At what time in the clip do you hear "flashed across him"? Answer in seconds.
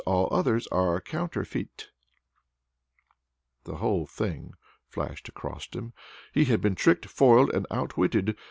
4.87-5.93